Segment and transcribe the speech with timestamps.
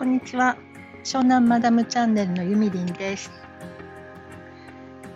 [0.00, 0.56] こんにちは。
[1.04, 3.30] 湘南マダムチャンネルのゆみりんです。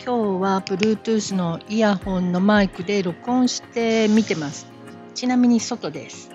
[0.04, 4.66] 今日は Bluetooth のイヤホンのマイクで録音して見てます。
[5.14, 6.28] ちなみに外です。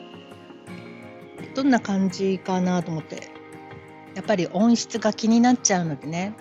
[1.53, 3.29] どんな感じかなと思って。
[4.15, 6.33] やっぱり音質が気になっちゃうのでね。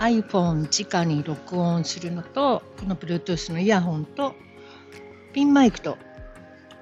[0.00, 4.34] iPhone 直に録音するのとこの Bluetooth のイヤホンと
[5.32, 5.96] ピンマイクと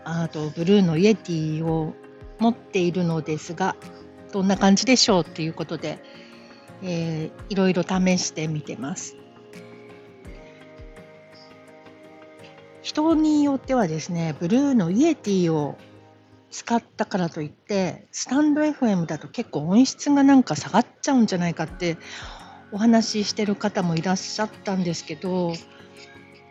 [0.03, 1.95] あとブルーのイエティを
[2.41, 3.77] 持っているのですが
[4.33, 6.02] どんな感じでしょうということで、
[6.83, 9.16] えー、いろいろ試してみてます。
[12.83, 15.77] 人によってはですねブルーのイエティを
[16.51, 21.99] 使ったからといってスタンド FM だと結構音質がなんか下がっちゃうんじゃないかって
[22.73, 25.52] お話ししてる方もいらっしゃったんですけど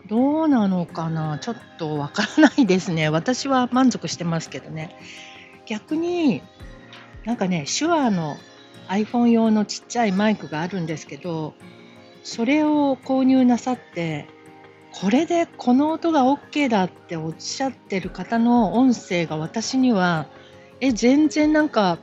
[0.07, 1.39] どうなのかな？
[1.39, 3.09] ちょっとわからないですね。
[3.09, 4.95] 私は満足してますけどね。
[5.65, 6.41] 逆に
[7.25, 8.37] なんかね手話の
[8.87, 11.53] iPhone 用のちっちゃいマイクがあるんですけど
[12.23, 14.27] それを購入なさって
[14.91, 20.27] これでこの音が OK だっておっしゃってる方の音声が私には
[20.81, 21.99] え全然なんか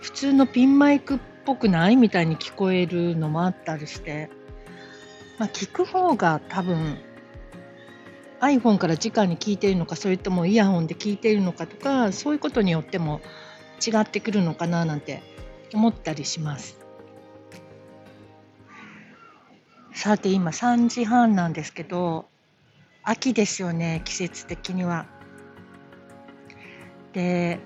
[0.00, 4.30] 普通のピンマイクっぽくないみたいに聞こえるのもあったりして、
[5.38, 6.98] まあ、聞く方が多分
[8.40, 13.20] iPhone から直に聞いているのかそれともイヤホンで聞いているのかとかそういうことによっても
[13.90, 15.22] 違ってくるのかななんて
[15.72, 16.78] 思ったりします。
[19.92, 22.26] さて今3時半なんですけど
[23.04, 25.06] 秋ですよね季節的には。
[27.12, 27.60] で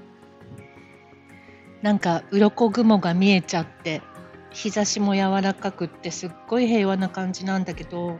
[1.82, 4.02] なんか鱗雲が見えちゃって
[4.50, 8.18] 日差しも柔らかくってすっごい平和な感じなんだけど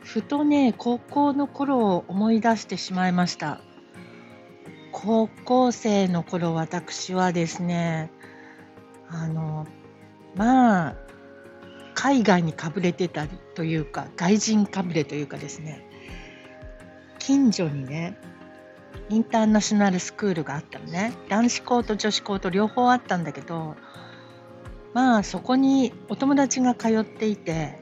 [0.00, 3.60] ふとね高校の頃を思い出してしまいました
[4.92, 8.10] 高校生の頃私はですね
[9.08, 9.66] あの
[10.34, 10.96] まあ
[11.94, 15.86] 海外にかぶれてたというか外人かぶれというかですね
[17.18, 18.16] 近所にね
[19.08, 21.12] インターナショナルスクールがあったのね。
[21.28, 23.76] 男子校と女子校と両方あったんだけど
[24.94, 27.78] まあそこにお友達が通っていて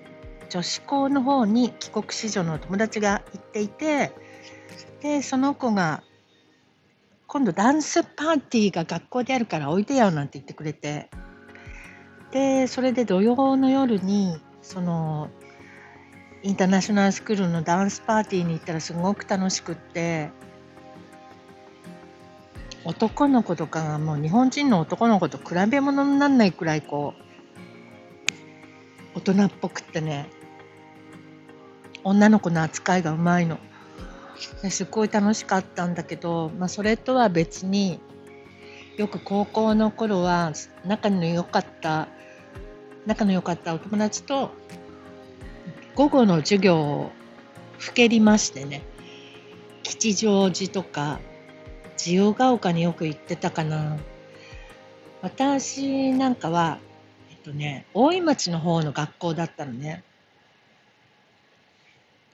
[0.48, 4.12] 女子校の方に帰国子女の友達が行っていて
[5.00, 6.02] でその子が
[7.28, 11.10] 今度ダンスパーティーが学校であるからおいでよなんて言ってくれて
[12.32, 15.28] でそれで土曜の夜にその
[16.42, 20.30] インターナショナルスクールのダンスパーティーに行ったらすごく楽しくって
[22.84, 27.12] 男の子とかがもう日本人の男の子と比べ物にならないくらいこ
[29.14, 30.30] う大人っぽくってね
[32.04, 33.58] 女の子の扱いがうまいの。
[34.70, 38.00] すごい楽しかったんだけど、まあ、それとは別に
[38.96, 40.52] よく高校の頃は
[40.84, 42.08] 仲の良かった
[43.06, 44.50] 仲の良かったお友達と
[45.94, 47.12] 午後の授業を
[47.78, 48.82] ふけりましてね
[49.82, 51.20] 吉祥寺とか
[51.96, 53.98] 自由が丘によく行ってたかな。
[55.20, 56.78] 私なんかは
[57.30, 60.04] えっとね大井町の方の学校だったのね。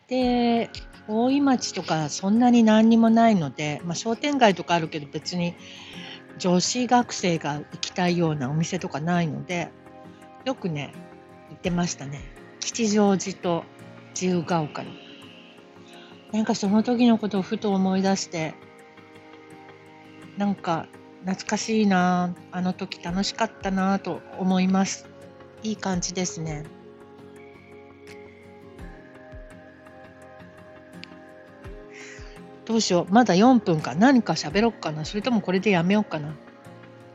[0.08, 0.70] で
[1.08, 5.54] 大井町とかそんなに何にもないので、まあ、商店街とかあるけど別に
[6.38, 9.70] 女子学生が行きたいようなお店とかないので
[10.44, 10.92] よくね
[11.50, 12.20] 行ってましたね。
[12.60, 13.64] 吉祥寺と
[14.14, 15.04] 自由が丘に。
[16.32, 18.54] なんかその時のことをふと思い出して
[20.36, 20.88] なんか
[21.20, 25.06] 懐かしいなあの時楽しかったなと思います。
[25.62, 26.64] いい感じですね。
[32.64, 33.12] どうしよう。
[33.12, 33.94] まだ4分か。
[33.94, 35.04] 何か喋ろっかな。
[35.04, 36.34] それともこれでやめようかな。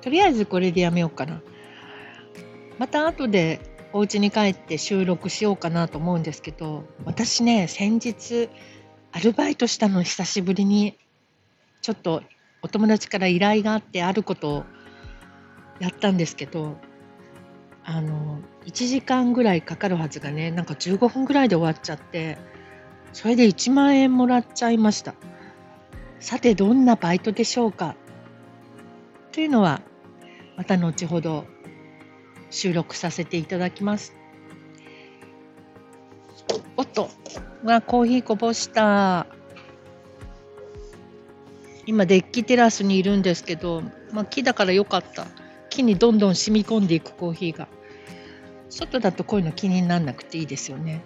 [0.01, 1.41] とりあえずこれでやめようかな。
[2.77, 3.59] また後で
[3.91, 8.49] お家に帰って収録しようかなと思うんですけど私ね先日
[9.11, 10.97] アルバイトしたの久しぶりに
[11.81, 12.21] ちょっと
[12.61, 14.63] お友達から依頼があってあることを
[15.79, 16.77] やったんですけど
[17.83, 22.37] あの1時間ぐらいかかるはずがねなんか15分ぐらいで終わっちゃって
[23.11, 25.15] それで1万円もらっちゃいました。
[26.19, 27.95] さてどんなバイトでしょうか？
[29.31, 29.81] というのは
[30.57, 31.45] また後ほど
[32.49, 34.15] 収録させていただきます。
[36.77, 37.09] おっと
[37.87, 39.27] コーヒーこぼした。
[41.85, 43.81] 今デッキテラスにいるんですけど、
[44.11, 45.25] まあ、木だから良かった。
[45.69, 47.67] 木にどんどん染み込んでいくコーヒーが。
[48.69, 51.01] 外だとこういうの気にならなくていいですよね。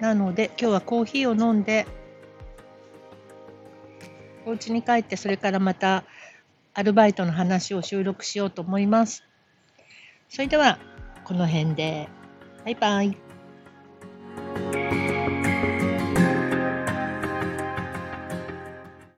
[0.00, 1.86] なので今日はコーヒーを飲んで
[4.46, 6.04] お家に帰ってそれからまた
[6.72, 9.24] アルバイトの話を収録しようと思います。
[10.28, 10.78] それでは
[11.24, 12.08] この辺で
[12.64, 13.29] バイバイ。